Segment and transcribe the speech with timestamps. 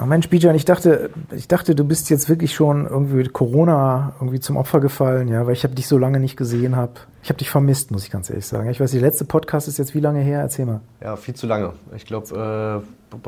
[0.00, 4.12] Oh Mensch, Bijan, ich dachte, ich dachte, du bist jetzt wirklich schon irgendwie mit Corona
[4.20, 6.92] irgendwie zum Opfer gefallen, ja, weil ich habe dich so lange nicht gesehen habe.
[7.22, 8.70] Ich habe dich vermisst, muss ich ganz ehrlich sagen.
[8.70, 10.40] Ich weiß, der letzte Podcast ist jetzt wie lange her?
[10.40, 10.80] Erzähl mal.
[11.02, 11.72] Ja, viel zu lange.
[11.96, 13.18] Ich glaube, äh,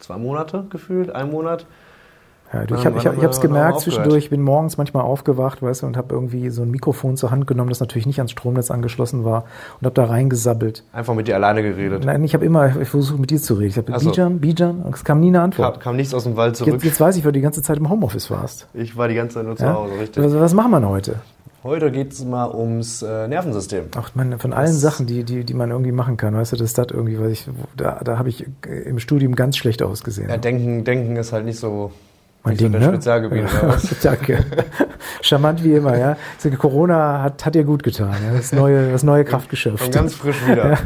[0.00, 1.66] zwei Monate gefühlt, ein Monat.
[2.52, 5.82] Ja, du, ich habe ich hab, ich gemerkt zwischendurch, ich bin morgens manchmal aufgewacht, weißt
[5.82, 8.72] du, und habe irgendwie so ein Mikrofon zur Hand genommen, das natürlich nicht ans Stromnetz
[8.72, 9.44] angeschlossen war
[9.80, 10.82] und habe da reingesabbelt.
[10.92, 12.04] Einfach mit dir alleine geredet?
[12.04, 13.70] Nein, ich habe immer, ich versuche mit dir zu reden.
[13.70, 14.10] Ich habe so.
[14.10, 15.74] Bijan, Bijan, und es kam nie eine Antwort.
[15.74, 16.72] Kam, kam nichts aus dem Wald zurück.
[16.72, 18.66] Jetzt, jetzt, weiß ich, weil du die ganze Zeit im Homeoffice warst.
[18.74, 19.74] Ich war die ganze Zeit nur zu ja?
[19.74, 20.22] Hause, richtig.
[20.22, 21.16] Also, was machen wir heute?
[21.62, 23.84] Heute geht es mal ums äh, Nervensystem.
[23.94, 26.56] Ach, man, von allen das Sachen, die, die, die man irgendwie machen kann, weißt du,
[26.56, 30.30] das das irgendwie, was ich, da, da habe ich im Studium ganz schlecht ausgesehen.
[30.30, 31.92] Ja, denken, denken ist halt nicht so
[32.42, 32.82] mein Ding, ne?
[32.82, 33.76] Spezialgebiet, ja.
[34.02, 34.44] Danke.
[35.20, 36.16] Charmant wie immer, ja.
[36.58, 38.36] Corona hat, hat dir gut getan, ja.
[38.36, 39.84] Das neue, das neue Kraftgeschäft.
[39.84, 40.70] Und ganz frisch wieder.
[40.70, 40.78] Ja.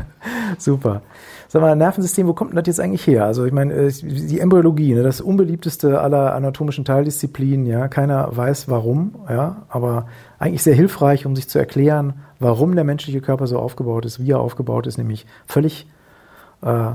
[0.59, 1.03] Super.
[1.49, 3.27] Sag mal, Nervensystem, wo kommt denn das jetzt eigentlich her?
[3.27, 8.69] Also ich meine, äh, die Embryologie, ne, das unbeliebteste aller anatomischen Teildisziplinen, ja, keiner weiß
[8.69, 10.07] warum, ja, aber
[10.39, 14.33] eigentlich sehr hilfreich, um sich zu erklären, warum der menschliche Körper so aufgebaut ist, wie
[14.33, 15.87] er aufgebaut ist, nämlich völlig
[16.63, 16.93] äh,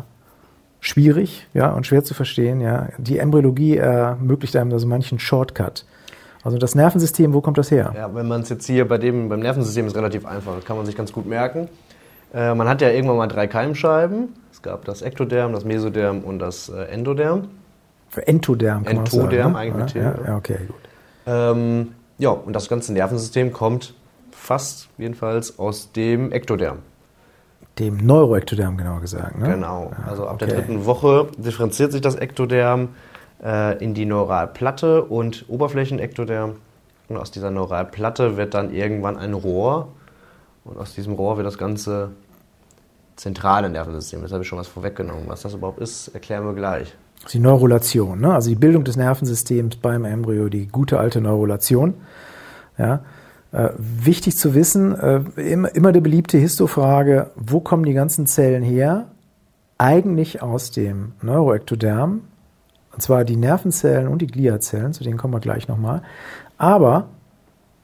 [0.79, 2.61] schwierig ja, und schwer zu verstehen.
[2.61, 2.89] Ja.
[2.97, 5.85] Die Embryologie ermöglicht einem also manchen Shortcut.
[6.43, 7.93] Also das Nervensystem, wo kommt das her?
[7.95, 10.77] Ja, wenn man es jetzt hier bei dem, beim Nervensystem ist relativ einfach, das kann
[10.77, 11.67] man sich ganz gut merken.
[12.33, 14.29] Äh, man hat ja irgendwann mal drei Keimscheiben.
[14.51, 17.49] Es gab das Ektoderm, das Mesoderm und das äh, Endoderm.
[18.09, 19.57] Für Entoderm kann Entoderm man sagen, ne?
[19.57, 20.27] eigentlich ja, mit T.
[20.27, 20.75] Ja, okay, gut.
[21.27, 23.93] Ähm, ja, und das ganze Nervensystem kommt
[24.31, 26.79] fast jedenfalls aus dem Ektoderm.
[27.79, 29.39] Dem Neuroektoderm, genauer gesagt.
[29.39, 29.53] Ne?
[29.53, 29.91] Genau.
[30.05, 30.47] Also ab okay.
[30.47, 32.89] der dritten Woche differenziert sich das Ektoderm
[33.43, 36.55] äh, in die Neuralplatte und Oberflächenektoderm.
[37.07, 39.93] Und aus dieser Neuralplatte wird dann irgendwann ein Rohr.
[40.65, 42.11] Und aus diesem Rohr wird das ganze
[43.15, 44.21] zentrale Nervensystem.
[44.21, 45.23] Jetzt habe ich schon was vorweggenommen.
[45.27, 46.95] Was das überhaupt ist, erklären wir gleich.
[47.33, 48.33] Die Neurulation, ne?
[48.33, 51.95] also die Bildung des Nervensystems beim Embryo, die gute alte Neurulation.
[52.77, 53.01] Ja?
[53.51, 58.61] Äh, wichtig zu wissen, äh, immer, immer die beliebte Histofrage, wo kommen die ganzen Zellen
[58.61, 59.07] her?
[59.79, 62.21] Eigentlich aus dem Neuroektoderm,
[62.93, 66.03] und zwar die Nervenzellen und die Gliazellen, zu denen kommen wir gleich nochmal.
[66.57, 67.07] Aber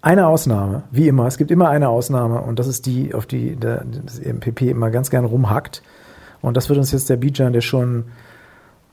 [0.01, 3.55] eine Ausnahme, wie immer, es gibt immer eine Ausnahme und das ist die, auf die
[3.55, 5.81] der, das EMPP immer ganz gern rumhackt.
[6.41, 8.05] Und das wird uns jetzt der Bijan, der schon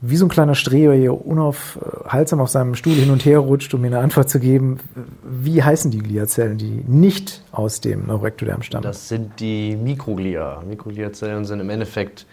[0.04, 3.82] wie so ein kleiner Streber hier unaufhaltsam auf seinem Stuhl hin und her rutscht, um
[3.82, 4.80] mir eine Antwort zu geben.
[5.22, 8.82] Wie heißen die Gliazellen, die nicht aus dem Neuroektoderm stammen?
[8.82, 10.60] Das sind die Mikroglia.
[10.68, 12.26] Mikrogliazellen sind im Endeffekt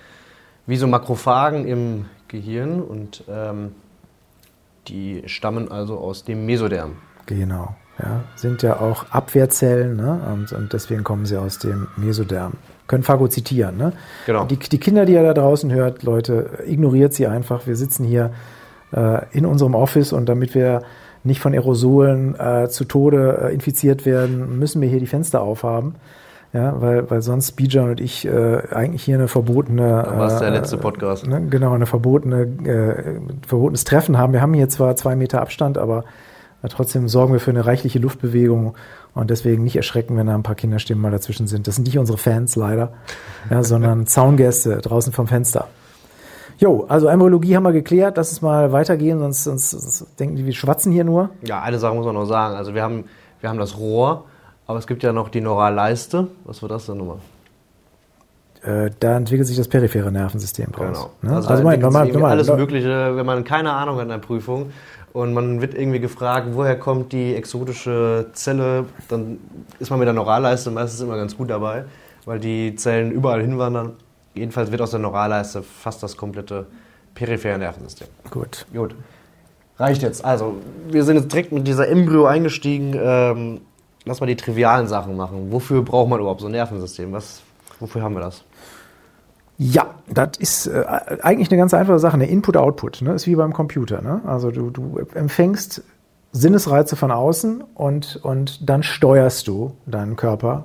[0.66, 3.74] wie so Makrophagen im Gehirn und ähm,
[4.88, 6.96] die stammen also aus dem Mesoderm.
[7.28, 7.76] Genau.
[8.00, 10.22] Ja, sind ja auch Abwehrzellen ne?
[10.34, 12.54] und, und deswegen kommen sie aus dem Mesoderm
[12.90, 13.78] können phagozytieren.
[13.78, 13.94] Ne?
[14.26, 14.46] Genau.
[14.46, 17.68] Die, die, Kinder, die ihr da draußen hört, Leute, ignoriert sie einfach.
[17.68, 18.32] Wir sitzen hier
[18.92, 20.82] äh, in unserem Office und damit wir
[21.24, 25.96] nicht von Aerosolen äh, zu Tode äh, infiziert werden, müssen wir hier die Fenster aufhaben.
[26.52, 30.04] Ja, weil, weil sonst Bijan und ich äh, eigentlich hier eine verbotene.
[30.04, 31.28] Da war es der letzte Podcast.
[31.28, 34.34] Ne, genau, eine verbotene, äh, verbotenes Treffen haben.
[34.34, 36.06] Wir haben hier zwar zwei Meter Abstand, aber
[36.62, 38.76] äh, trotzdem sorgen wir für eine reichliche Luftbewegung
[39.14, 41.68] und deswegen nicht erschrecken, wenn da ein paar Kinderstimmen mal dazwischen sind.
[41.68, 42.94] Das sind nicht unsere Fans leider,
[43.50, 45.68] ja, sondern Zaungäste draußen vom Fenster.
[46.60, 48.18] Jo, also Embryologie haben wir geklärt.
[48.18, 51.30] Lass uns mal weitergehen, sonst, sonst, sonst denken die, wir schwatzen hier nur.
[51.42, 52.56] Ja, eine Sache muss man noch sagen.
[52.56, 53.06] Also wir haben,
[53.40, 54.26] wir haben das Rohr,
[54.68, 56.28] aber es gibt ja noch die Neuralleiste.
[56.44, 57.20] Was war das denn nochmal?
[58.62, 61.10] Äh, da entwickelt sich das periphere Nervensystem raus.
[61.22, 61.32] Genau.
[61.32, 61.38] Ne?
[61.38, 64.72] Also, also mein, normal, normal, alles Mögliche, wenn man keine Ahnung hat in der Prüfung,
[65.14, 69.40] und man wird irgendwie gefragt, woher kommt die exotische Zelle, dann
[69.80, 71.86] ist man mit der Neuralleiste meistens immer ganz gut dabei,
[72.26, 73.94] weil die Zellen überall hinwandern.
[74.36, 76.68] Jedenfalls wird aus der Neuralleiste fast das komplette
[77.16, 78.08] periphere Nervensystem.
[78.30, 78.66] Gut.
[78.74, 78.96] Gut.
[79.78, 80.24] Reicht jetzt.
[80.24, 80.58] Also,
[80.90, 82.94] wir sind jetzt direkt mit dieser Embryo eingestiegen.
[83.02, 83.62] Ähm,
[84.06, 85.52] lass mal die trivialen Sachen machen.
[85.52, 87.12] Wofür braucht man überhaupt so ein Nervensystem?
[87.14, 87.42] Was,
[87.80, 88.44] wofür haben wir das?
[89.62, 90.86] Ja, das ist äh,
[91.22, 93.12] eigentlich eine ganz einfache Sache, eine Input-Output, ne?
[93.12, 94.02] ist wie beim Computer.
[94.02, 94.22] Ne?
[94.26, 95.84] Also du, du empfängst
[96.32, 100.64] Sinnesreize von außen und, und dann steuerst du deinen Körper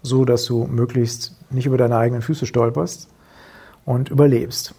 [0.00, 3.10] so, dass du möglichst nicht über deine eigenen Füße stolperst
[3.84, 4.74] und überlebst.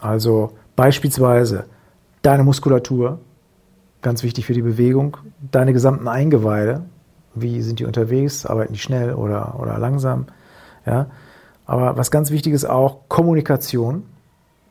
[0.00, 1.66] Also beispielsweise
[2.22, 3.20] deine Muskulatur,
[4.00, 5.18] ganz wichtig für die Bewegung,
[5.50, 6.86] deine gesamten Eingeweide,
[7.34, 10.28] wie sind die unterwegs, arbeiten die schnell oder, oder langsam,
[10.86, 11.08] ja,
[11.66, 14.04] aber was ganz wichtig ist auch Kommunikation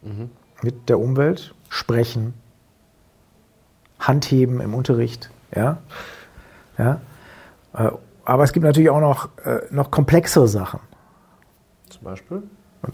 [0.01, 0.29] mhm.
[0.61, 2.33] mit der Umwelt, sprechen,
[3.99, 5.77] Handheben im Unterricht, ja,
[6.77, 7.01] ja.
[7.73, 7.91] Äh,
[8.25, 10.79] aber es gibt natürlich auch noch, äh, noch komplexere Sachen.
[11.89, 12.43] Zum Beispiel?
[12.83, 12.91] Äh,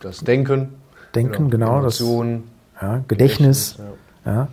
[0.00, 0.74] das Denken.
[1.14, 1.80] Denken, genau.
[1.80, 3.76] genau das, ja, Gedächtnis.
[3.76, 4.32] Gedächtnis ja.
[4.32, 4.48] Ja?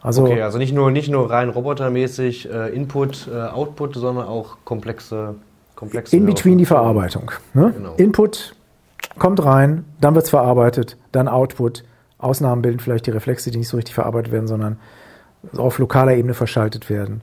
[0.00, 4.58] Also, okay, also nicht nur, nicht nur rein robotermäßig äh, Input, äh, Output, sondern auch
[4.64, 5.34] komplexe,
[5.76, 7.30] komplexe In between die Verarbeitung.
[7.54, 7.72] Ne?
[7.76, 7.94] Genau.
[7.96, 8.56] Input
[9.18, 11.84] kommt rein, dann wird es verarbeitet, dann Output.
[12.18, 14.78] Ausnahmen bilden vielleicht die Reflexe, die nicht so richtig verarbeitet werden, sondern
[15.56, 17.20] auf lokaler Ebene verschaltet werden.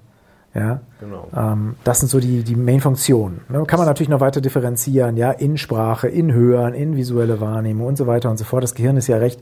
[0.54, 1.28] Ja, genau.
[1.36, 3.42] Ähm, das sind so die, die Main-Funktionen.
[3.50, 3.64] Ne?
[3.66, 7.98] Kann man natürlich noch weiter differenzieren, ja, in Sprache, in Hören, in visuelle Wahrnehmung und
[7.98, 8.62] so weiter und so fort.
[8.62, 9.42] Das Gehirn ist ja recht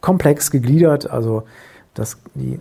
[0.00, 1.44] komplex gegliedert, also
[1.94, 2.58] das, die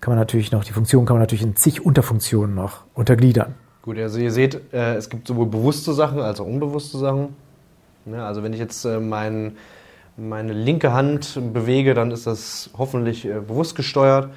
[0.00, 3.54] kann man natürlich noch, die Funktion kann man natürlich in zig Unterfunktionen noch untergliedern.
[3.84, 7.36] Gut, also ihr seht, äh, es gibt sowohl bewusste Sachen als auch unbewusste Sachen.
[8.06, 9.58] Ja, also wenn ich jetzt äh, mein,
[10.16, 14.30] meine linke Hand bewege, dann ist das hoffentlich äh, bewusst gesteuert.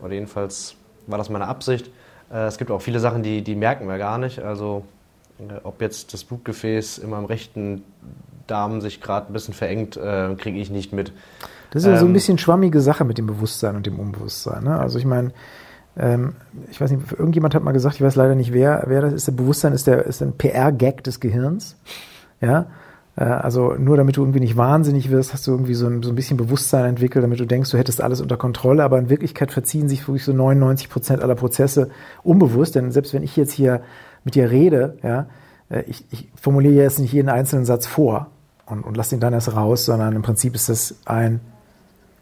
[0.00, 0.76] Oder jedenfalls
[1.06, 1.90] war das meine Absicht.
[2.32, 4.38] Äh, es gibt auch viele Sachen, die, die merken wir gar nicht.
[4.38, 4.82] Also
[5.40, 7.84] äh, ob jetzt das Blutgefäß in meinem rechten
[8.46, 11.12] Darm sich gerade ein bisschen verengt, äh, kriege ich nicht mit.
[11.70, 14.00] Das ist ja ähm, so ein ähm, bisschen schwammige Sache mit dem Bewusstsein und dem
[14.00, 14.64] Unbewusstsein.
[14.64, 14.78] Ne?
[14.78, 15.32] Also ich meine,
[16.70, 19.28] ich weiß nicht, irgendjemand hat mal gesagt, ich weiß leider nicht, wer, wer das ist.
[19.28, 21.76] Der Bewusstsein ist, der, ist ein PR-Gag des Gehirns.
[22.40, 22.66] Ja,
[23.16, 26.10] äh, also nur damit du irgendwie nicht wahnsinnig wirst, hast du irgendwie so ein, so
[26.10, 29.50] ein bisschen Bewusstsein entwickelt, damit du denkst, du hättest alles unter Kontrolle, aber in Wirklichkeit
[29.50, 31.90] verziehen sich wirklich so 99 Prozent aller Prozesse
[32.22, 33.80] unbewusst, denn selbst wenn ich jetzt hier
[34.24, 35.26] mit dir rede, ja,
[35.70, 38.28] äh, ich, ich formuliere jetzt nicht jeden einzelnen Satz vor
[38.66, 41.40] und, und lass den dann erst raus, sondern im Prinzip ist das ein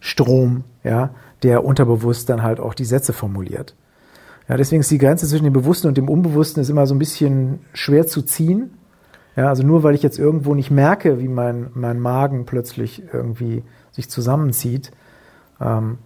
[0.00, 1.10] Strom, ja,
[1.44, 3.76] der unterbewusst dann halt auch die Sätze formuliert.
[4.48, 6.98] Ja, deswegen ist die Grenze zwischen dem Bewussten und dem Unbewussten ist immer so ein
[6.98, 8.74] bisschen schwer zu ziehen.
[9.36, 13.62] Ja, also nur weil ich jetzt irgendwo nicht merke, wie mein, mein Magen plötzlich irgendwie
[13.90, 14.90] sich zusammenzieht,
[15.60, 15.98] ähm,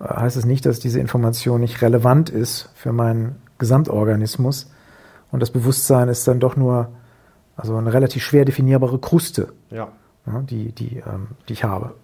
[0.00, 4.70] heißt es nicht, dass diese Information nicht relevant ist für meinen Gesamtorganismus.
[5.30, 6.90] Und das Bewusstsein ist dann doch nur
[7.56, 9.88] also eine relativ schwer definierbare Kruste, ja.
[10.26, 11.94] Ja, die, die, ähm, die ich habe.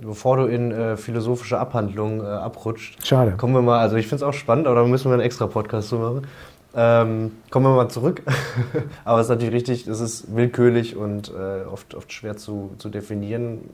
[0.00, 3.32] Bevor du in äh, philosophische Abhandlungen äh, abrutscht, Schade.
[3.36, 5.48] kommen wir mal, also ich finde es auch spannend, aber da müssen wir einen extra
[5.48, 6.26] Podcast zu machen.
[6.74, 8.22] Ähm, kommen wir mal zurück.
[9.04, 12.90] Aber es ist natürlich richtig, es ist willkürlich und äh, oft, oft schwer zu, zu
[12.90, 13.70] definieren,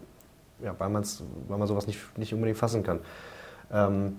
[0.63, 3.01] ja, weil, man's, weil man sowas nicht, nicht unbedingt fassen kann.
[3.73, 4.17] Ähm,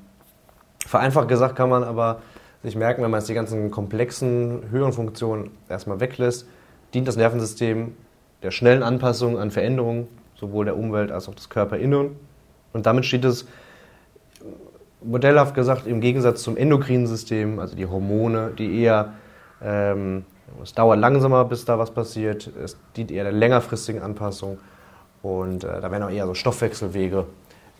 [0.85, 2.21] vereinfacht gesagt kann man aber
[2.63, 6.47] sich merken, wenn man jetzt die ganzen komplexen höheren Funktionen erstmal weglässt,
[6.93, 7.95] dient das Nervensystem
[8.43, 12.11] der schnellen Anpassung an Veränderungen, sowohl der Umwelt als auch des Körperinneren.
[12.73, 13.47] Und damit steht es
[15.01, 19.13] modellhaft gesagt, im Gegensatz zum endokrinen System, also die Hormone, die eher,
[19.61, 20.25] ähm,
[20.61, 24.57] es dauert langsamer, bis da was passiert, es dient eher der längerfristigen Anpassung
[25.21, 27.25] und äh, da werden auch eher so Stoffwechselwege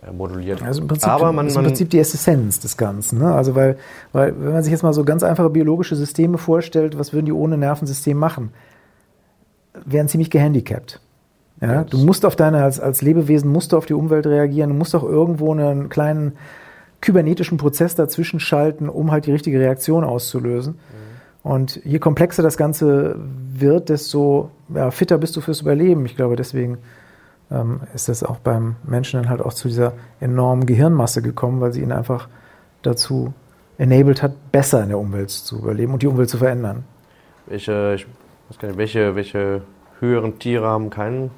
[0.06, 0.62] äh, moduliert.
[0.62, 3.20] Also im Prinzip, Aber man, ist im Prinzip die Essenz des Ganzen.
[3.20, 3.34] Ne?
[3.34, 3.78] Also weil,
[4.14, 7.34] weil, wenn man sich jetzt mal so ganz einfache biologische Systeme vorstellt, was würden die
[7.34, 8.52] ohne Nervensystem machen?
[9.86, 11.02] Wären ziemlich gehandicapt.
[11.62, 11.84] Ja?
[11.84, 14.96] Du musst auf deine, als, als Lebewesen musst du auf die Umwelt reagieren, du musst
[14.96, 16.34] auch irgendwo einen kleinen
[17.02, 20.74] kybernetischen Prozess dazwischen schalten, um halt die richtige Reaktion auszulösen.
[20.74, 21.50] Mhm.
[21.52, 23.18] Und je komplexer das Ganze
[23.54, 26.06] wird, desto ja, fitter bist du fürs Überleben.
[26.06, 26.80] Ich glaube, deswegen
[27.52, 31.72] ähm, ist das auch beim Menschen dann halt auch zu dieser enormen Gehirnmasse gekommen, weil
[31.72, 32.28] sie ihn einfach
[32.82, 33.34] dazu
[33.78, 36.84] enabled hat, besser in der Umwelt zu überleben und die Umwelt zu verändern.
[37.46, 38.08] Welche, ich
[38.50, 39.62] weiß gar nicht, welche, welche
[40.00, 41.30] höheren Tiere haben keinen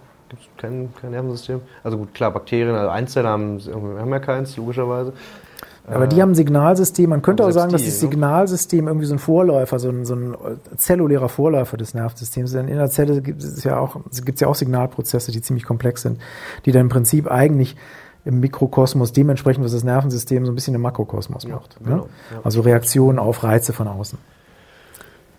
[0.57, 1.61] kein, kein Nervensystem?
[1.83, 5.13] Also gut, klar, Bakterien, also Einzeller haben, haben ja keins, logischerweise.
[5.89, 7.09] Aber die haben ein Signalsystem.
[7.09, 10.35] Man könnte auch sagen, dass das Signalsystem irgendwie so ein Vorläufer, so ein, so ein
[10.75, 12.55] zellulärer Vorläufer des Nervensystems ist.
[12.57, 16.01] Denn in der Zelle gibt es ja auch, gibt's ja auch Signalprozesse, die ziemlich komplex
[16.01, 16.19] sind,
[16.65, 17.77] die dann im Prinzip eigentlich
[18.25, 21.77] im Mikrokosmos dementsprechend, was das Nervensystem so ein bisschen im Makrokosmos macht.
[21.79, 21.95] Ja, ne?
[21.95, 22.41] genau, ja.
[22.43, 24.17] Also Reaktionen auf Reize von außen.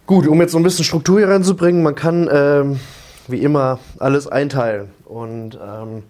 [0.07, 2.81] Gut, um jetzt so ein bisschen Struktur hier reinzubringen, man kann ähm,
[3.29, 4.91] wie immer alles einteilen.
[5.05, 6.05] Und ähm,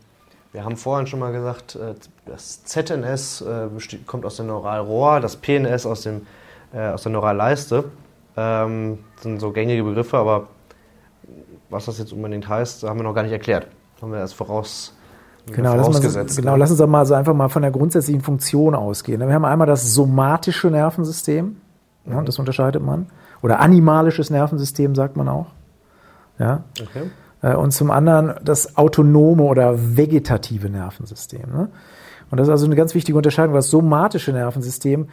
[0.53, 1.95] wir haben vorhin schon mal gesagt, äh,
[2.27, 3.69] das ZNS äh,
[4.07, 6.27] kommt aus dem Neuralrohr, das PNS aus, dem,
[6.73, 7.85] äh, aus der Neuralleiste.
[8.37, 10.49] Ähm, das sind so gängige Begriffe, aber
[11.71, 13.67] was das jetzt unbedingt heißt, haben wir noch gar nicht erklärt.
[14.01, 14.95] Haben wir erst voraus.
[15.53, 19.21] Genau, lass, genau, lass uns mal so einfach mal von der grundsätzlichen Funktion ausgehen.
[19.21, 21.57] Wir haben einmal das somatische Nervensystem,
[22.05, 22.13] mhm.
[22.13, 23.07] ja, das unterscheidet man.
[23.41, 25.47] Oder animalisches Nervensystem sagt man auch.
[26.39, 26.65] Ja.
[26.81, 27.11] Okay.
[27.43, 31.51] Äh, und zum anderen das autonome oder vegetative Nervensystem.
[31.53, 31.69] Ne?
[32.31, 35.09] Und das ist also eine ganz wichtige Unterscheidung, das somatische Nervensystem,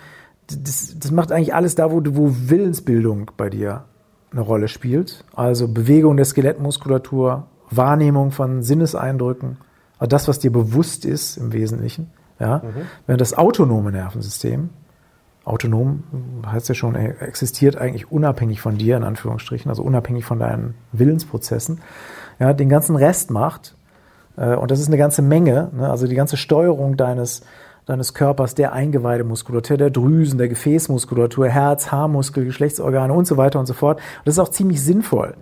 [0.47, 3.85] das, das macht eigentlich alles da, wo, wo Willensbildung bei dir
[4.31, 5.23] eine Rolle spielt.
[5.33, 9.57] Also Bewegung der Skelettmuskulatur, Wahrnehmung von Sinneseindrücken,
[9.97, 12.11] also das, was dir bewusst ist im Wesentlichen.
[12.39, 12.57] Ja?
[12.57, 12.81] Mhm.
[13.07, 14.69] Während das autonome Nervensystem,
[15.45, 16.03] autonom
[16.45, 21.81] heißt ja schon, existiert eigentlich unabhängig von dir, in Anführungsstrichen, also unabhängig von deinen Willensprozessen,
[22.39, 23.75] ja, den ganzen Rest macht.
[24.37, 25.89] Äh, und das ist eine ganze Menge, ne?
[25.89, 27.43] also die ganze Steuerung deines,
[27.85, 33.67] deines Körpers, der Eingeweidemuskulatur, der Drüsen, der Gefäßmuskulatur, Herz, Haarmuskel, Geschlechtsorgane und so weiter und
[33.67, 33.99] so fort.
[33.99, 35.35] Und das ist auch ziemlich sinnvoll.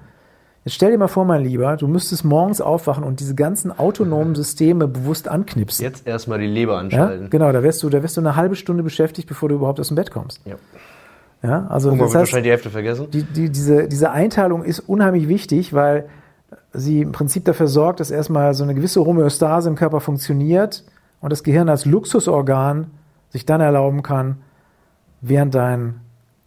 [0.65, 4.34] Jetzt stell dir mal vor, mein Lieber, du müsstest morgens aufwachen und diese ganzen autonomen
[4.34, 5.84] Systeme bewusst anknipsen.
[5.84, 7.24] Jetzt erstmal die Leber anschalten.
[7.24, 7.29] Ja?
[7.29, 9.89] Genau, da wärst, du, da wärst du eine halbe Stunde beschäftigt, bevor du überhaupt aus
[9.89, 10.39] dem Bett kommst.
[10.46, 10.55] Ja.
[11.43, 13.12] Ja, also Guck mal, das heißt, wahrscheinlich die Hälfte vergessen.
[13.12, 16.08] Die, die, diese, diese Einteilung ist unheimlich wichtig, weil
[16.72, 20.86] sie im Prinzip dafür sorgt, dass erstmal so eine gewisse Homöostase im Körper funktioniert
[21.20, 22.91] und das Gehirn als Luxusorgan
[23.29, 24.38] sich dann erlauben kann,
[25.20, 25.96] während dein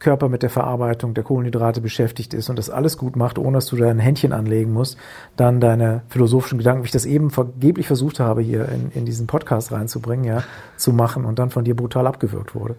[0.07, 3.67] Körper mit der Verarbeitung der Kohlenhydrate beschäftigt ist und das alles gut macht, ohne dass
[3.67, 4.97] du da ein Händchen anlegen musst,
[5.35, 9.27] dann deine philosophischen Gedanken, wie ich das eben vergeblich versucht habe, hier in, in diesen
[9.27, 10.45] Podcast reinzubringen, ja,
[10.77, 12.77] zu machen und dann von dir brutal abgewürgt wurde.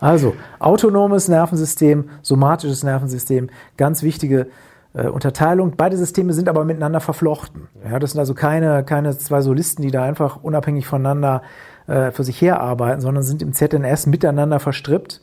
[0.00, 4.48] Also, autonomes Nervensystem, somatisches Nervensystem, ganz wichtige
[4.94, 5.74] äh, Unterteilung.
[5.76, 7.68] Beide Systeme sind aber miteinander verflochten.
[7.88, 11.42] Ja, das sind also keine, keine zwei Solisten, die da einfach unabhängig voneinander
[11.86, 15.20] äh, für sich herarbeiten, sondern sind im ZNS miteinander verstrippt.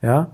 [0.00, 0.28] Ja,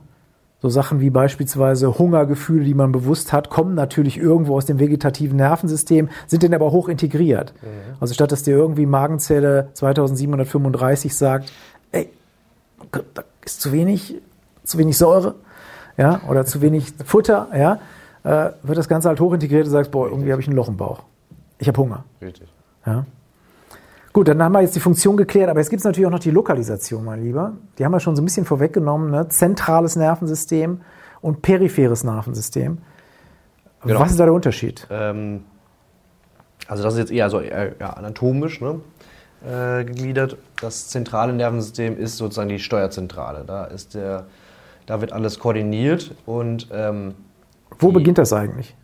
[0.66, 5.36] so Sachen wie beispielsweise Hungergefühle, die man bewusst hat, kommen natürlich irgendwo aus dem vegetativen
[5.36, 7.54] Nervensystem, sind dann aber hoch integriert.
[7.62, 7.96] Mhm.
[8.00, 11.52] Also statt dass dir irgendwie Magenzelle 2735 sagt,
[11.92, 12.10] ey,
[12.90, 14.16] da ist zu wenig,
[14.64, 15.36] zu wenig Säure,
[15.96, 17.78] ja, oder zu wenig Futter, ja,
[18.24, 20.76] äh, wird das Ganze halt hochintegriert und sagst, boah, irgendwie habe ich ein Loch im
[20.76, 21.04] Bauch.
[21.58, 22.04] Ich habe Hunger.
[22.20, 22.48] Richtig.
[22.84, 23.06] Ja.
[24.16, 26.18] Gut, dann haben wir jetzt die Funktion geklärt, aber jetzt gibt es natürlich auch noch
[26.18, 27.52] die Lokalisation, mein Lieber.
[27.78, 29.28] Die haben wir schon so ein bisschen vorweggenommen, ne?
[29.28, 30.80] zentrales Nervensystem
[31.20, 32.78] und peripheres Nervensystem.
[33.82, 34.00] Genau.
[34.00, 34.86] Was ist da der Unterschied?
[34.88, 35.44] Ähm,
[36.66, 38.80] also das ist jetzt eher so eher, ja, anatomisch ne?
[39.46, 40.38] äh, gegliedert.
[40.62, 43.44] Das zentrale Nervensystem ist sozusagen die Steuerzentrale.
[43.46, 44.28] Da, ist der,
[44.86, 47.16] da wird alles koordiniert und ähm,
[47.78, 48.74] wo beginnt das eigentlich?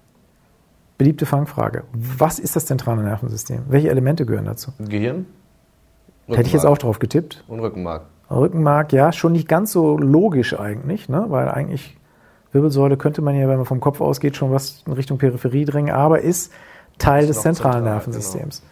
[0.98, 1.84] Beliebte Fangfrage.
[1.92, 3.62] Was ist das zentrale Nervensystem?
[3.68, 4.72] Welche Elemente gehören dazu?
[4.78, 5.26] Gehirn.
[6.22, 6.38] Rückenmark.
[6.38, 7.44] Hätte ich jetzt auch drauf getippt.
[7.48, 8.02] Und Rückenmark.
[8.30, 11.26] Rückenmark, ja, schon nicht ganz so logisch eigentlich, ne?
[11.28, 11.96] weil eigentlich
[12.52, 15.92] Wirbelsäule könnte man ja, wenn man vom Kopf ausgeht, schon was in Richtung Peripherie drängen,
[15.92, 16.52] aber ist
[16.98, 18.62] Teil ist des zentralen zentral, Nervensystems.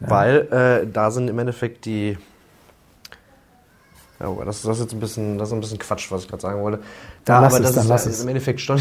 [0.00, 0.10] Genau.
[0.10, 0.16] Ja.
[0.16, 2.18] Weil äh, da sind im Endeffekt die
[4.22, 6.28] ja, aber das, das, ist jetzt ein bisschen, das ist ein bisschen Quatsch, was ich
[6.28, 6.78] gerade sagen wollte.
[7.24, 8.80] Da, aber es, das ist, ist, im Endeffekt schon,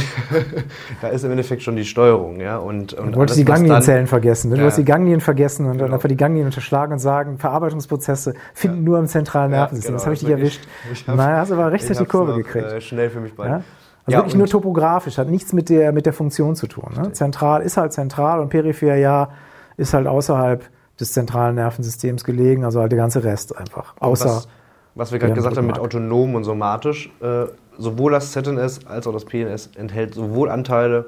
[1.01, 2.57] da ist im Endeffekt schon die Steuerung, ja.
[2.57, 4.51] Und, und du wolltest die Ganglienzellen vergessen.
[4.51, 4.57] Ne?
[4.57, 4.67] Du ja.
[4.67, 5.85] hast die Ganglien vergessen und genau.
[5.85, 8.83] dann einfach die Ganglien unterschlagen und sagen, Verarbeitungsprozesse finden ja.
[8.83, 9.89] nur im zentralen Nervensystem.
[9.89, 9.97] Genau.
[9.97, 10.61] Das habe ich dich erwischt.
[10.93, 12.71] Ich hab, Nein, hast du aber rechtzeitig die Kurve noch, gekriegt.
[12.71, 13.63] Äh, schnell für mich beide.
[14.05, 16.91] Also wirklich nur topografisch, hat nichts mit der, mit der Funktion zu tun.
[16.95, 17.13] Ne?
[17.13, 19.29] Zentral ist halt zentral und peripher ja
[19.77, 20.63] ist halt außerhalb
[20.99, 23.95] des zentralen Nervensystems gelegen, also halt der ganze Rest einfach.
[23.99, 24.47] Außer was,
[24.95, 27.45] was wir gerade gesagt haben mit autonom und somatisch, äh,
[27.77, 31.05] sowohl das ZNS als auch das PNS enthält sowohl Anteile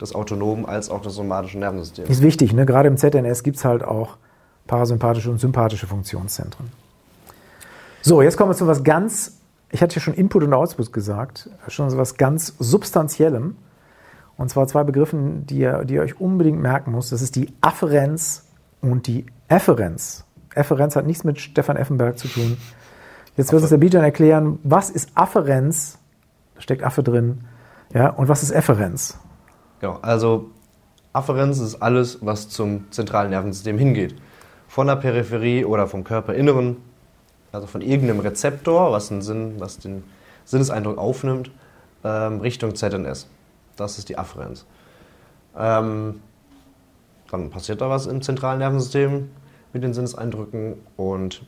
[0.00, 2.08] des autonomen als auch des somatischen Nervensystems.
[2.08, 2.66] Ist wichtig, ne?
[2.66, 4.16] gerade im ZNS gibt es halt auch
[4.66, 6.70] parasympathische und sympathische Funktionszentren.
[8.02, 9.38] So, jetzt kommen wir zu was ganz,
[9.70, 13.56] ich hatte ja schon Input und Output gesagt, schon so was ganz Substanziellem.
[14.36, 17.10] Und zwar zwei Begriffen, die ihr, die ihr euch unbedingt merken müsst.
[17.10, 18.44] Das ist die Afferenz
[18.80, 20.24] und die Efferenz.
[20.54, 22.56] Efferenz hat nichts mit Stefan Effenberg zu tun.
[23.38, 26.00] Jetzt wird uns der Bijan erklären, was ist Afferenz?
[26.56, 27.44] Da steckt Affe drin.
[27.94, 29.16] Ja, und was ist Efferenz?
[29.78, 30.50] Genau, also
[31.12, 34.16] Afferenz ist alles, was zum zentralen Nervensystem hingeht.
[34.66, 36.78] Von der Peripherie oder vom Körperinneren,
[37.52, 40.02] also von irgendeinem Rezeptor, was, den, Sinn, was den
[40.44, 41.52] Sinneseindruck aufnimmt,
[42.02, 43.28] ähm, Richtung ZNS.
[43.76, 44.66] Das ist die Afferenz.
[45.56, 46.20] Ähm,
[47.30, 49.30] dann passiert da was im zentralen Nervensystem
[49.72, 51.42] mit den Sinneseindrücken und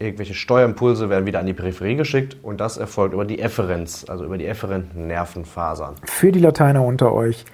[0.00, 4.24] irgendwelche Steuerimpulse werden wieder an die Peripherie geschickt und das erfolgt über die Efferenz, also
[4.24, 5.96] über die efferenten Nervenfasern.
[6.04, 7.44] Für die Lateiner unter euch,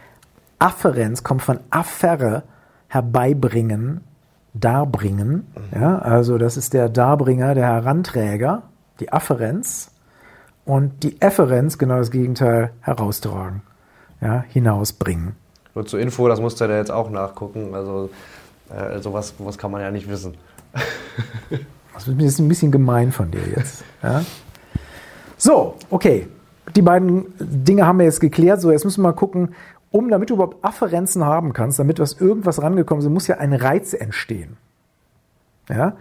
[0.59, 2.45] Afferenz kommt von afferre,
[2.89, 4.03] herbeibringen,
[4.55, 5.47] darbringen.
[5.73, 5.81] Mhm.
[5.81, 8.63] Ja, also das ist der Darbringer, der Heranträger,
[9.01, 9.91] die Afferenz.
[10.65, 13.63] Und die Efferenz, genau das Gegenteil, heraustragen,
[14.21, 15.37] ja, hinausbringen.
[15.75, 17.75] Nur zur Info, das musst du ja jetzt auch nachgucken.
[17.75, 18.11] Also
[18.71, 20.37] äh, sowas, sowas kann man ja nicht wissen.
[21.97, 23.85] Das ist ein bisschen gemein von dir jetzt.
[24.03, 24.23] Ja?
[25.37, 26.29] So, okay.
[26.77, 28.61] Die beiden Dinge haben wir jetzt geklärt.
[28.61, 29.55] So, jetzt müssen wir mal gucken,
[29.91, 33.53] um damit du überhaupt Afferenzen haben kannst, damit was irgendwas rangekommen ist, muss ja ein
[33.53, 34.57] Reiz entstehen.
[35.69, 35.97] Ja?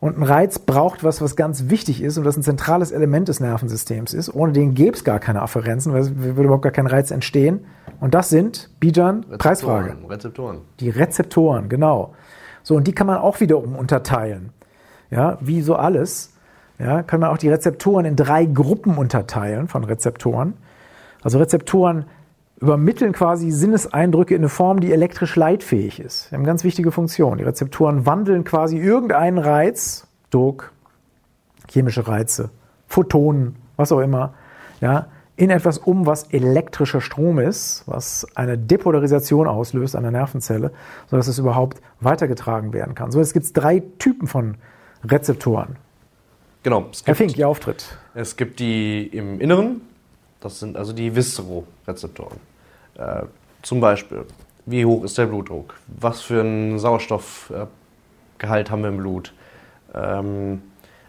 [0.00, 3.40] Und ein Reiz braucht was, was ganz wichtig ist und das ein zentrales Element des
[3.40, 4.34] Nervensystems ist.
[4.34, 7.64] Ohne den gäbe es gar keine Afferenzen, weil es würde überhaupt gar kein Reiz entstehen.
[8.00, 9.96] Und das sind, Bijan, Preisfrage.
[10.08, 10.58] Rezeptoren.
[10.80, 12.14] Die Rezeptoren, genau.
[12.62, 14.52] So, und die kann man auch wiederum unterteilen
[15.10, 16.32] ja, wie so alles,
[16.78, 20.54] ja, kann man auch die Rezeptoren in drei Gruppen unterteilen von Rezeptoren.
[21.22, 22.04] Also Rezeptoren
[22.60, 26.30] übermitteln quasi Sinneseindrücke in eine Form, die elektrisch leitfähig ist.
[26.30, 27.38] Die haben eine ganz wichtige Funktion.
[27.38, 30.72] Die Rezeptoren wandeln quasi irgendeinen Reiz, Druck,
[31.68, 32.50] chemische Reize,
[32.86, 34.34] Photonen, was auch immer,
[34.80, 40.72] ja, in etwas um, was elektrischer Strom ist, was eine Depolarisation auslöst an der Nervenzelle,
[41.06, 43.12] sodass es überhaupt weitergetragen werden kann.
[43.12, 44.68] So, es gibt drei Typen von Rezeptoren.
[46.62, 46.86] Genau.
[47.04, 47.96] Herr Fink, Ihr Auftritt.
[48.14, 49.80] Es gibt die im Inneren,
[50.40, 52.38] das sind also die Viscerorezeptoren.
[52.96, 53.22] Äh,
[53.62, 54.24] zum Beispiel,
[54.66, 55.74] wie hoch ist der Blutdruck?
[55.86, 59.32] Was für einen Sauerstoffgehalt haben wir im Blut?
[59.94, 60.62] Ähm,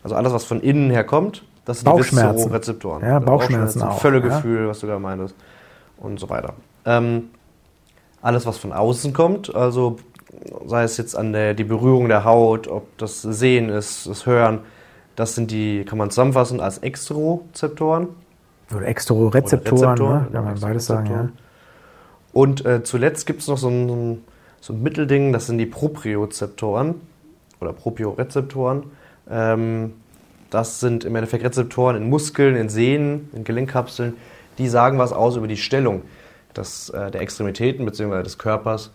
[0.04, 3.04] also alles, was von innen her kommt, das sind die Viscerorezeptoren.
[3.04, 4.00] Ja, Bauchschmerzen, Bauchschmerzen auch.
[4.00, 4.68] Völlegefühl, ja.
[4.70, 5.36] was du gerade meintest
[5.98, 6.54] und so weiter.
[6.86, 7.30] Ähm,
[8.22, 9.98] alles, was von außen kommt, also
[10.66, 14.60] sei es jetzt an der die Berührung der Haut, ob das Sehen ist, das Hören,
[15.16, 18.10] das sind die, kann man zusammenfassen als Exterozeptoren.
[18.74, 20.28] Oder Exterorezeptoren, ne?
[20.32, 21.30] kann man beides sagen, ja.
[22.32, 24.24] Und äh, zuletzt gibt es noch so ein,
[24.62, 26.96] so ein Mittelding, das sind die Propriozeptoren
[27.60, 28.84] oder Propriorezeptoren.
[29.30, 29.94] Ähm,
[30.52, 34.18] das sind im Endeffekt Rezeptoren in Muskeln, in Sehnen, in Gelenkkapseln,
[34.58, 36.04] die sagen was aus über die Stellung
[36.56, 38.24] des, äh, der Extremitäten bzw.
[38.24, 38.92] des Körpers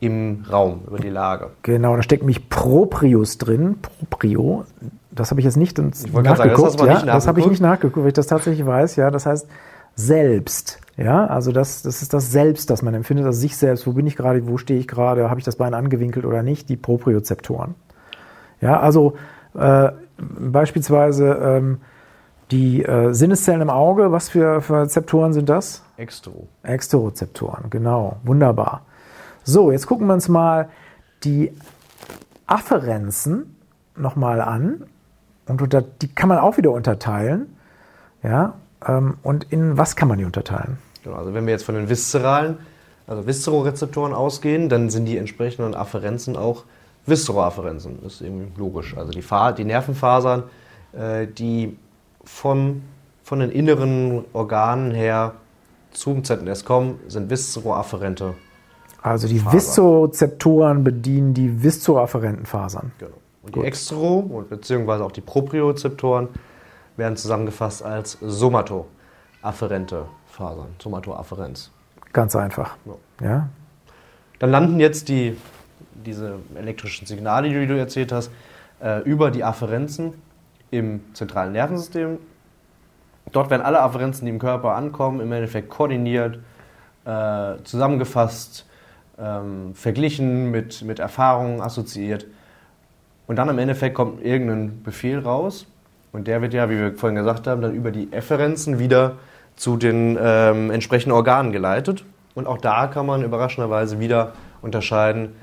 [0.00, 1.50] im Raum, über die Lage.
[1.62, 3.78] Genau, da steckt nämlich Proprius drin.
[4.10, 4.64] Proprio,
[5.10, 6.78] das habe ich jetzt nicht nachgeguckt.
[6.78, 8.96] Sagen, das, ja, das habe ich nicht nachgeguckt, weil ich das tatsächlich weiß.
[8.96, 9.46] Ja, das heißt
[9.94, 10.80] selbst.
[10.96, 13.86] Ja, also das, das ist das Selbst, das man empfindet, also sich selbst.
[13.86, 14.46] Wo bin ich gerade?
[14.48, 15.28] Wo stehe ich gerade?
[15.28, 16.68] Habe ich das Bein angewinkelt oder nicht?
[16.68, 17.74] Die Propriozeptoren.
[18.60, 19.14] Ja, also
[19.54, 21.78] äh, beispielsweise ähm,
[22.50, 25.82] die äh, Sinneszellen im Auge, was für, für Rezeptoren sind das?
[25.96, 26.46] Extero.
[26.62, 28.82] Exterozeptoren, genau, wunderbar.
[29.48, 30.70] So, jetzt gucken wir uns mal
[31.22, 31.52] die
[32.48, 33.54] Afferenzen
[33.94, 34.82] nochmal an.
[35.46, 37.56] Und unter, die kann man auch wieder unterteilen.
[38.24, 40.78] Ja, ähm, und in was kann man die unterteilen?
[41.04, 42.58] Genau, also wenn wir jetzt von den viszeralen,
[43.06, 46.64] also Viszerorezeptoren ausgehen, dann sind die entsprechenden Afferenzen auch
[47.06, 48.00] Visceroafferenzen.
[48.02, 48.96] Das ist eben logisch.
[48.96, 49.22] Also die,
[49.58, 50.42] die Nervenfasern,
[50.92, 51.78] äh, die
[52.24, 52.82] vom,
[53.22, 55.34] von den inneren Organen her
[55.92, 58.34] zum ZNS kommen, sind viszeroafferente
[59.06, 62.90] Also die Viszerozeptoren bedienen die viszeroafferenten Fasern.
[62.98, 63.12] Genau.
[63.44, 63.62] Und Gut.
[63.62, 65.04] die Extero- bzw.
[65.04, 66.26] auch die Propriozeptoren
[66.96, 71.70] werden zusammengefasst als somatoafferente Fasern, Somatoafferenz.
[72.12, 72.76] Ganz einfach.
[73.20, 73.26] Ja.
[73.26, 73.48] ja.
[74.40, 75.36] Dann landen jetzt die
[76.04, 78.32] diese elektrischen Signale, die du erzählt hast,
[78.82, 80.14] äh, über die Afferenzen
[80.72, 82.18] im zentralen Nervensystem.
[83.30, 86.40] Dort werden alle Afferenzen, die im Körper ankommen, im Endeffekt koordiniert,
[87.04, 88.65] äh, zusammengefasst,
[89.18, 92.26] ähm, verglichen, mit, mit Erfahrungen assoziiert.
[93.26, 95.66] Und dann im Endeffekt kommt irgendein Befehl raus.
[96.12, 99.16] Und der wird ja, wie wir vorhin gesagt haben, dann über die Efferenzen wieder
[99.56, 102.04] zu den ähm, entsprechenden Organen geleitet.
[102.34, 105.34] Und auch da kann man überraschenderweise wieder unterscheiden,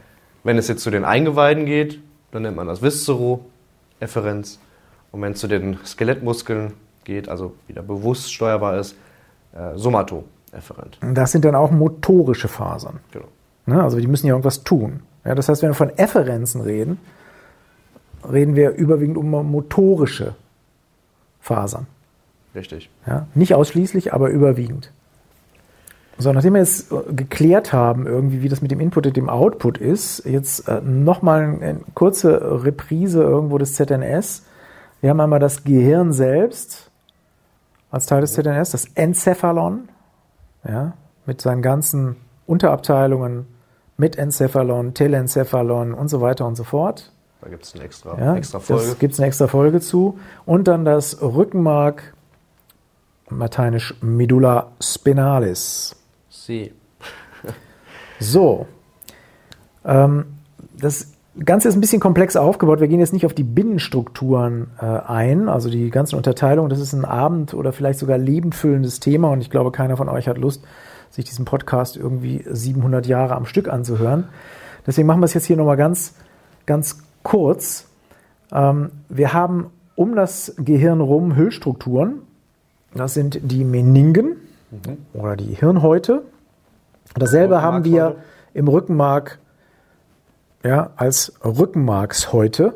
[0.43, 1.99] wenn es jetzt zu den Eingeweiden geht,
[2.31, 4.59] dann nennt man das Viszero-Efferenz.
[5.11, 8.95] Und wenn es zu den Skelettmuskeln geht, also wieder bewusst steuerbar ist,
[9.53, 10.97] äh, Somato-Efferent.
[11.13, 12.99] Das sind dann auch motorische Fasern.
[13.11, 13.27] Genau.
[13.65, 13.81] Ne?
[13.81, 15.01] Also die müssen ja irgendwas tun.
[15.25, 16.99] Ja, das heißt, wenn wir von Efferenzen reden,
[18.29, 20.35] reden wir überwiegend um motorische
[21.39, 21.87] Fasern.
[22.55, 22.89] Richtig.
[23.07, 24.91] Ja, nicht ausschließlich, aber überwiegend.
[26.17, 29.29] So, nachdem wir jetzt äh, geklärt haben, irgendwie, wie das mit dem Input und dem
[29.29, 34.43] Output ist, jetzt äh, nochmal eine kurze Reprise irgendwo des ZNS.
[35.01, 36.91] Wir haben einmal das Gehirn selbst
[37.89, 39.89] als Teil des ZNS, das Encephalon,
[40.67, 40.93] ja,
[41.25, 43.47] mit seinen ganzen Unterabteilungen,
[43.97, 47.11] mit Encephalon, Telencephalon und so weiter und so fort.
[47.41, 48.87] Da gibt es eine extra, ja, extra Folge.
[48.87, 50.17] Da gibt es eine extra Folge zu.
[50.45, 52.13] Und dann das Rückenmark,
[53.29, 55.95] lateinisch Medulla spinalis.
[56.29, 56.71] Sie.
[58.19, 58.65] so.
[59.83, 60.25] Ähm,
[60.77, 62.79] das Ganze ist ein bisschen komplex aufgebaut.
[62.79, 66.69] Wir gehen jetzt nicht auf die Binnenstrukturen äh, ein, also die ganzen Unterteilungen.
[66.69, 70.27] Das ist ein Abend- oder vielleicht sogar lebendfüllendes Thema und ich glaube, keiner von euch
[70.27, 70.63] hat Lust,
[71.13, 74.29] sich diesen Podcast irgendwie 700 Jahre am Stück anzuhören.
[74.87, 76.15] Deswegen machen wir es jetzt hier nochmal ganz,
[76.65, 77.87] ganz kurz.
[78.51, 82.23] Ähm, wir haben um das Gehirn rum Hüllstrukturen.
[82.95, 84.37] Das sind die Meningen
[84.71, 84.97] mhm.
[85.13, 86.23] oder die Hirnhäute.
[87.13, 88.15] Dasselbe haben wir
[88.55, 89.37] im Rückenmark
[90.63, 92.73] ja, als Rückenmarkshäute.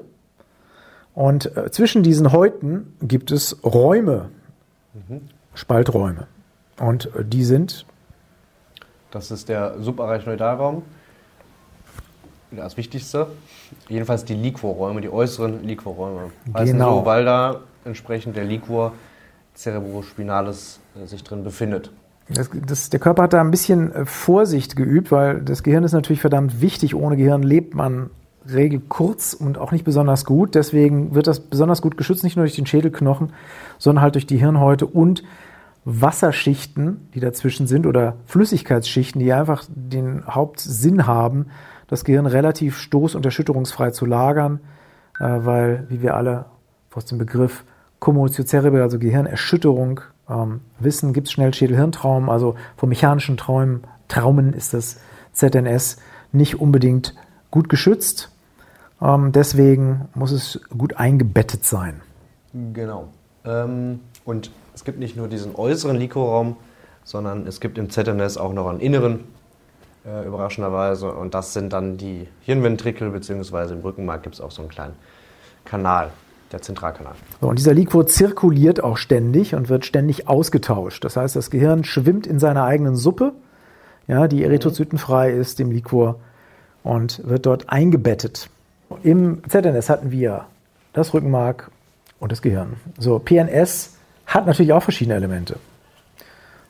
[1.16, 4.30] Und äh, zwischen diesen Häuten gibt es Räume,
[4.94, 5.22] mhm.
[5.56, 6.28] Spalträume.
[6.80, 7.88] Und äh, die sind.
[9.12, 10.84] Das ist der Subarachnoidalraum.
[12.52, 13.28] Das Wichtigste.
[13.90, 16.32] Jedenfalls die Liquorräume, die äußeren Liquorräume.
[16.54, 17.00] Genau.
[17.00, 18.94] So, weil da entsprechend der Liquor
[19.56, 21.92] cerebrospinalis äh, sich drin befindet.
[22.30, 25.94] Das, das, der Körper hat da ein bisschen äh, Vorsicht geübt, weil das Gehirn ist
[25.94, 26.96] natürlich verdammt wichtig.
[26.96, 28.10] Ohne Gehirn lebt man
[28.50, 30.56] Regel kurz und auch nicht besonders gut.
[30.56, 33.34] Deswegen wird das besonders gut geschützt, nicht nur durch den Schädelknochen,
[33.78, 35.24] sondern halt durch die Hirnhäute und
[35.90, 41.46] Wasserschichten, die dazwischen sind oder Flüssigkeitsschichten, die einfach den Hauptsinn haben,
[41.88, 44.60] das Gehirn relativ stoß- und erschütterungsfrei zu lagern,
[45.18, 46.46] äh, weil, wie wir alle
[46.94, 47.64] aus dem Begriff
[48.00, 54.52] Commotio cerebral, also Gehirnerschütterung, ähm, wissen, gibt es schnell Schädel-Hirntraum, also vor mechanischen Träumen, Traumen
[54.52, 55.00] ist das
[55.32, 56.00] ZNS
[56.34, 57.16] nicht unbedingt
[57.50, 58.30] gut geschützt.
[59.02, 62.02] Ähm, deswegen muss es gut eingebettet sein.
[62.74, 63.08] Genau.
[63.46, 66.56] Ähm, und es gibt nicht nur diesen äußeren Likoraum,
[67.04, 69.22] sondern es gibt im ZNS auch noch einen inneren,
[70.06, 71.12] äh, überraschenderweise.
[71.12, 74.94] Und das sind dann die Hirnventrikel, beziehungsweise im Rückenmark gibt es auch so einen kleinen
[75.66, 76.12] Kanal,
[76.52, 77.16] der Zentralkanal.
[77.42, 81.04] So, und dieser Liquor zirkuliert auch ständig und wird ständig ausgetauscht.
[81.04, 83.34] Das heißt, das Gehirn schwimmt in seiner eigenen Suppe,
[84.08, 86.20] ja, die erythrozytenfrei ist, dem Liquor,
[86.84, 88.52] und wird dort eingebettet.
[89.02, 90.46] Im ZNS hatten wir
[90.94, 91.72] das Rückenmark
[92.20, 92.76] und das Gehirn.
[93.00, 93.97] So, PNS
[94.38, 95.58] hat natürlich auch verschiedene Elemente.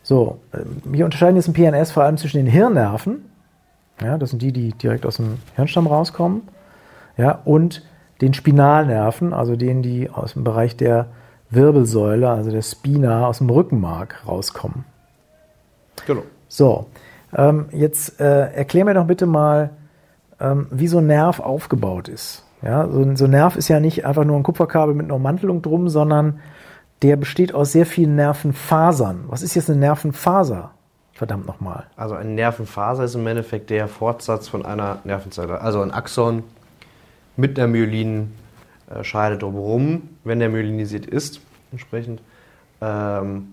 [0.03, 3.25] So, ähm, wir unterscheiden jetzt im PNS vor allem zwischen den Hirnnerven,
[4.01, 6.43] ja, das sind die, die direkt aus dem Hirnstamm rauskommen,
[7.17, 7.83] ja, und
[8.21, 11.07] den Spinalnerven, also denen, die aus dem Bereich der
[11.49, 14.85] Wirbelsäule, also der Spina, aus dem Rückenmark rauskommen.
[16.05, 16.23] Genau.
[16.47, 16.87] So,
[17.35, 19.71] ähm, jetzt äh, erklär mir doch bitte mal,
[20.39, 22.43] ähm, wie so ein Nerv aufgebaut ist.
[22.61, 25.61] Ja, so, so ein Nerv ist ja nicht einfach nur ein Kupferkabel mit einer Ummantelung
[25.61, 26.39] drum, sondern
[27.01, 29.25] der besteht aus sehr vielen Nervenfasern.
[29.27, 30.71] Was ist jetzt eine Nervenfaser?
[31.13, 31.85] Verdammt nochmal.
[31.95, 35.61] Also eine Nervenfaser ist im Endeffekt der Fortsatz von einer Nervenzelle.
[35.61, 36.43] Also ein Axon
[37.35, 42.21] mit einer Myelinscheide drumherum, wenn der myelinisiert ist, entsprechend.
[42.81, 43.47] Ähm,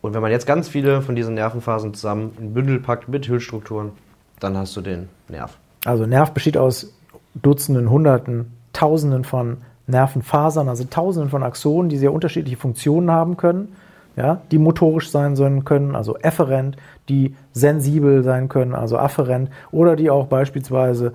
[0.00, 3.92] und wenn man jetzt ganz viele von diesen Nervenfasern zusammen in Bündel packt mit Hüllstrukturen,
[4.40, 5.58] dann hast du den Nerv.
[5.84, 6.94] Also Nerv besteht aus
[7.34, 13.74] Dutzenden, Hunderten, Tausenden von Nervenfasern, also Tausenden von Axonen, die sehr unterschiedliche Funktionen haben können,
[14.16, 16.76] ja, die motorisch sein sollen können, also efferent,
[17.08, 21.12] die sensibel sein können, also afferent, oder die auch beispielsweise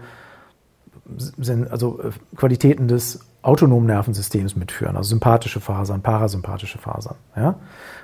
[1.70, 7.16] also äh, Qualitäten des autonomen Nervensystems mitführen, also sympathische Fasern, parasympathische Fasern.
[7.36, 7.56] Ja?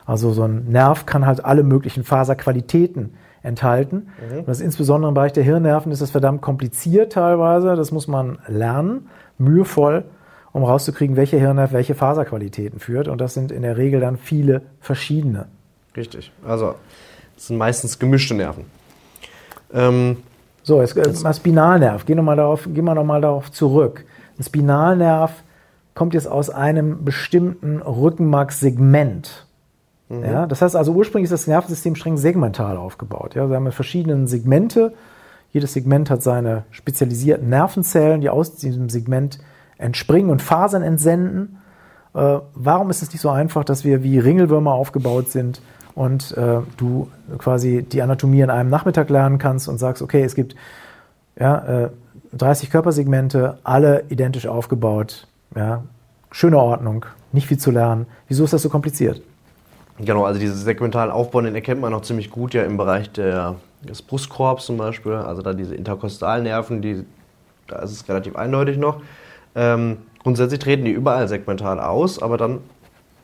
[0.06, 4.10] Also so ein Nerv kann halt alle möglichen Faserqualitäten enthalten.
[4.20, 4.46] Mhm.
[4.46, 7.78] Das ist insbesondere im Bereich der Hirnnerven ist das verdammt kompliziert teilweise.
[7.78, 10.04] Das muss man lernen, mühevoll,
[10.60, 13.08] um rauszukriegen, welche Hirnnerv welche Faserqualitäten führt.
[13.08, 15.48] Und das sind in der Regel dann viele verschiedene.
[15.96, 16.32] Richtig.
[16.46, 16.76] Also
[17.36, 18.66] es sind meistens gemischte Nerven.
[19.74, 20.18] Ähm,
[20.64, 22.06] so, jetzt, jetzt mal Spinalnerv.
[22.06, 24.06] Gehen wir mal darauf, gehen wir nochmal darauf zurück.
[24.38, 25.32] Ein Spinalnerv
[25.96, 29.46] kommt jetzt aus einem bestimmten Rückenmarkssegment.
[30.10, 30.24] Mhm.
[30.24, 33.36] Ja, das heißt also, ursprünglich ist das Nervensystem streng segmental aufgebaut.
[33.36, 34.94] Ja, wir haben verschiedene Segmente.
[35.52, 39.40] Jedes Segment hat seine spezialisierten Nervenzellen, die aus diesem Segment
[39.80, 41.58] entspringen und Fasern entsenden.
[42.14, 45.62] Äh, warum ist es nicht so einfach, dass wir wie Ringelwürmer aufgebaut sind
[45.96, 50.36] und äh, du quasi die Anatomie in einem Nachmittag lernen kannst und sagst, okay, es
[50.36, 50.56] gibt
[51.40, 51.90] ja, äh,
[52.34, 55.84] 30 Körpersegmente, alle identisch aufgebaut, ja,
[56.32, 58.06] schöne Ordnung, nicht viel zu lernen.
[58.28, 59.22] Wieso ist das so kompliziert?
[60.00, 63.56] Genau, also diese segmentalen Aufbau, den erkennt man noch ziemlich gut ja im Bereich der,
[63.82, 65.14] des Brustkorbs zum Beispiel.
[65.14, 67.04] Also da diese Interkostalnerven, die,
[67.68, 69.02] da ist es relativ eindeutig noch.
[69.56, 72.60] Ähm, grundsätzlich treten die überall segmental aus, aber dann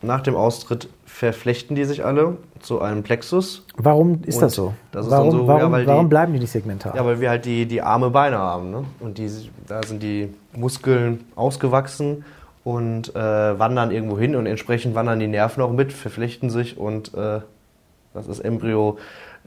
[0.01, 3.65] nach dem Austritt verflechten die sich alle zu einem Plexus.
[3.77, 4.73] Warum ist das so?
[4.91, 6.93] Das ist warum, so, warum, ja, warum die, bleiben die nicht segmental?
[6.95, 8.71] Ja, weil wir halt die, die arme Beine haben.
[8.71, 8.83] Ne?
[8.99, 9.29] Und die,
[9.67, 12.25] da sind die Muskeln ausgewachsen
[12.63, 13.19] und äh,
[13.59, 17.39] wandern irgendwo hin und entsprechend wandern die Nerven auch mit, verflechten sich und äh,
[18.13, 18.97] das ist Embryo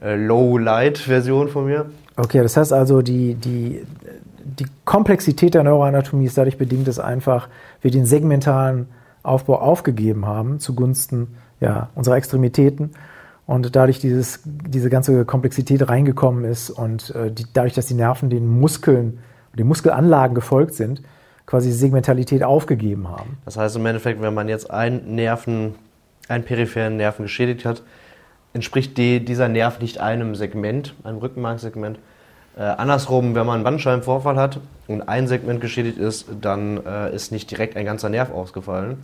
[0.01, 1.87] äh, Low-Light-Version von mir.
[2.15, 3.85] Okay, das heißt also, die, die,
[4.59, 7.47] die Komplexität der Neuroanatomie ist dadurch bedingt, dass einfach
[7.81, 8.87] wir den segmentalen
[9.23, 12.91] Aufbau aufgegeben haben zugunsten ja, unserer Extremitäten
[13.45, 18.29] und dadurch dieses, diese ganze Komplexität reingekommen ist und äh, die, dadurch, dass die Nerven
[18.29, 19.19] den Muskeln,
[19.53, 21.01] den Muskelanlagen gefolgt sind,
[21.45, 23.37] quasi Segmentalität aufgegeben haben.
[23.45, 25.75] Das heißt im Endeffekt, wenn man jetzt einen Nerven,
[26.27, 27.81] einen peripheren Nerven geschädigt hat,
[28.53, 31.99] entspricht die, dieser Nerv nicht einem Segment, einem Rückenmarksegment.
[32.57, 37.31] Äh, andersrum, wenn man einen Bandscheibenvorfall hat und ein Segment geschädigt ist, dann äh, ist
[37.31, 39.03] nicht direkt ein ganzer Nerv ausgefallen,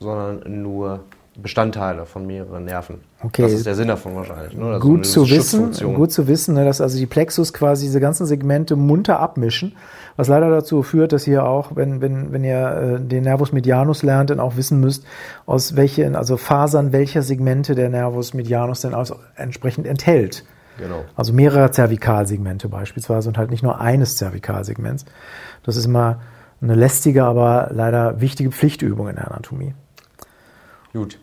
[0.00, 1.00] sondern nur
[1.34, 3.00] Bestandteile von mehreren Nerven.
[3.22, 3.42] Okay.
[3.42, 4.54] Das ist der Sinn davon wahrscheinlich.
[4.54, 4.78] Ne?
[4.80, 8.26] Gut, so zu wissen, gut zu wissen, ne, dass also die Plexus quasi diese ganzen
[8.26, 9.74] Segmente munter abmischen,
[10.16, 14.02] was leider dazu führt, dass ihr auch, wenn, wenn, wenn ihr äh, den Nervus medianus
[14.02, 15.06] lernt, dann auch wissen müsst,
[15.46, 20.44] aus welchen, also Fasern welcher Segmente der Nervus medianus denn aus, entsprechend enthält.
[20.78, 21.04] Genau.
[21.16, 25.04] Also mehrere Zervikalsegmente beispielsweise und halt nicht nur eines Zervikalsegments.
[25.62, 26.20] Das ist immer
[26.60, 29.74] eine lästige, aber leider wichtige Pflichtübung in der Anatomie.
[30.92, 31.18] Gut.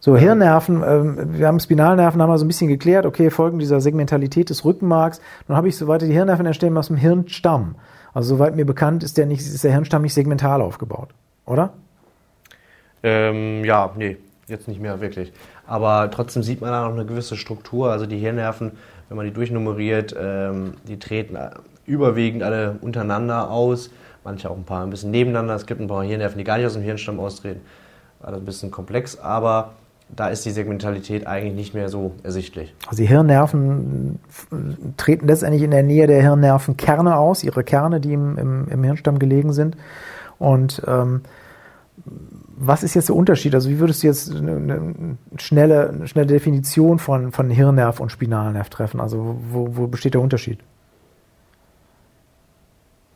[0.00, 3.80] So, Hirnnerven, ähm, wir haben Spinalnerven, haben wir so ein bisschen geklärt, okay, Folgen dieser
[3.80, 5.20] Segmentalität des Rückenmarks.
[5.48, 7.74] Nun habe ich soweit die Hirnnerven entstehen aus dem Hirnstamm.
[8.14, 11.10] Also soweit mir bekannt ist der, nicht, ist der Hirnstamm nicht segmental aufgebaut,
[11.46, 11.72] oder?
[13.02, 15.32] Ähm, ja, nee, jetzt nicht mehr wirklich.
[15.68, 17.92] Aber trotzdem sieht man da noch eine gewisse Struktur.
[17.92, 18.72] Also die Hirnnerven,
[19.08, 21.38] wenn man die durchnummeriert, ähm, die treten
[21.86, 23.90] überwiegend alle untereinander aus.
[24.24, 25.54] Manche auch ein paar ein bisschen nebeneinander.
[25.54, 27.60] Es gibt ein paar Hirnnerven, die gar nicht aus dem Hirnstamm austreten.
[28.20, 29.72] Alles ein bisschen komplex, aber
[30.14, 32.74] da ist die Segmentalität eigentlich nicht mehr so ersichtlich.
[32.86, 34.18] Also die Hirnnerven
[34.96, 39.18] treten letztendlich in der Nähe der Hirnnervenkerne aus, ihre Kerne, die im, im, im Hirnstamm
[39.18, 39.76] gelegen sind.
[40.38, 41.22] Und ähm,
[42.60, 43.54] was ist jetzt der Unterschied?
[43.54, 48.10] Also wie würdest du jetzt eine, eine schnelle, eine schnelle Definition von, von Hirnnerv und
[48.10, 49.00] Spinalnerv treffen?
[49.00, 50.58] Also wo, wo besteht der Unterschied?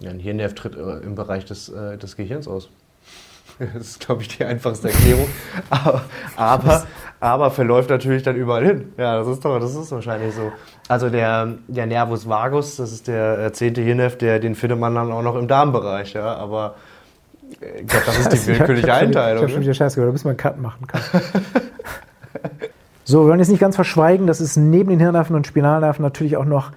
[0.00, 2.70] Ja, ein Hirnnerv tritt äh, im Bereich des, äh, des Gehirns aus.
[3.59, 5.28] Das ist, glaube ich, die einfachste Erklärung.
[5.70, 6.02] aber,
[6.37, 6.87] aber,
[7.20, 8.92] aber, verläuft natürlich dann überall hin.
[8.96, 10.52] Ja, das ist doch, das ist wahrscheinlich so.
[10.88, 14.94] Also der, der Nervus vagus, das ist der äh, zehnte Hirnnerv, der, den findet man
[14.94, 16.14] dann auch noch im Darmbereich.
[16.14, 16.76] Ja, aber
[17.60, 19.36] ich glaube, das ist die willkürliche Einteilung.
[19.36, 21.00] Ich habe schon wieder Scheiße gehört, bis man einen Cut machen kann.
[23.04, 26.36] so, wir wollen jetzt nicht ganz verschweigen, dass es neben den Hirnnerven und Spinalnerven natürlich
[26.36, 26.72] auch noch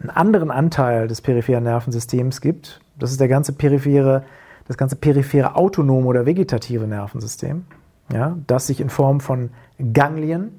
[0.00, 2.80] einen anderen Anteil des peripheren Nervensystems gibt.
[2.98, 4.24] Das ist der ganze periphere
[4.66, 7.64] das ganze periphere autonome oder vegetative Nervensystem,
[8.12, 9.50] ja, das sich in Form von
[9.92, 10.52] Ganglien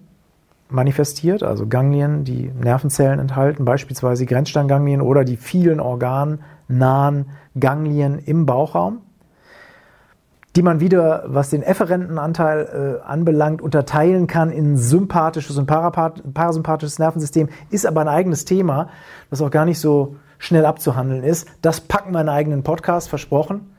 [0.70, 7.28] manifestiert, also Ganglien, die Nervenzellen enthalten, beispielsweise Grenzsteinganglien oder die vielen organnahen
[7.60, 9.00] Ganglien im Bauchraum,
[10.56, 16.98] die man wieder, was den efferenten Anteil äh, anbelangt, unterteilen kann in sympathisches und parasympathisches
[16.98, 18.90] Nervensystem, ist aber ein eigenes Thema,
[19.30, 21.48] das auch gar nicht so schnell abzuhandeln ist.
[21.62, 23.76] Das packen wir in einen eigenen Podcast, versprochen.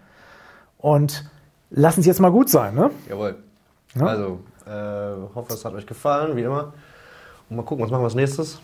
[0.78, 1.28] Und
[1.70, 2.90] lassen es jetzt mal gut sein, ne?
[3.08, 3.36] Jawohl.
[3.94, 4.06] Ja?
[4.06, 6.74] Also, äh, hoffe, es hat euch gefallen, wie immer.
[7.48, 8.60] Und mal gucken, was machen wir als nächstes?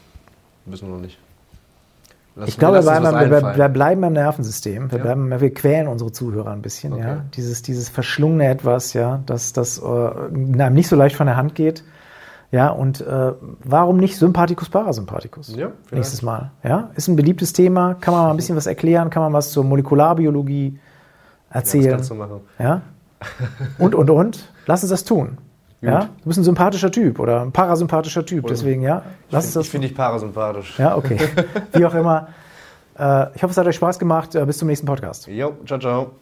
[0.66, 1.18] Wissen wir noch nicht.
[2.34, 4.90] Lassen ich glaube, wir bleiben, wir, wir bleiben, beim Nervensystem.
[4.90, 5.04] Wir, ja.
[5.04, 6.94] bleiben, wir quälen unsere Zuhörer ein bisschen.
[6.94, 7.02] Okay.
[7.02, 7.24] Ja?
[7.34, 11.54] Dieses, dieses verschlungene Etwas, ja, das, das äh, einem nicht so leicht von der Hand
[11.54, 11.84] geht.
[12.50, 13.32] Ja, und äh,
[13.64, 15.56] warum nicht Sympathikus Parasympathikus?
[15.56, 16.50] Ja, Nächstes Mal.
[16.62, 17.94] Ja, ist ein beliebtes Thema.
[17.94, 19.08] Kann man mal ein bisschen was erklären?
[19.08, 20.78] Kann man was zur Molekularbiologie
[21.50, 21.84] erzählen.
[21.84, 22.40] Ja, das kannst du machen.
[22.58, 22.82] Ja?
[23.78, 24.48] Und, und, und.
[24.66, 25.38] Lass uns das tun.
[25.82, 26.08] Ja?
[26.22, 29.02] Du bist ein sympathischer Typ oder ein parasympathischer Typ, oder deswegen, ja.
[29.30, 30.78] Lass ich finde dich parasympathisch.
[30.78, 31.18] Ja, okay.
[31.72, 32.28] Wie auch immer.
[32.98, 34.34] Äh, ich hoffe, es hat euch Spaß gemacht.
[34.34, 35.26] Äh, bis zum nächsten Podcast.
[35.26, 36.12] Jo, ciao, ciao.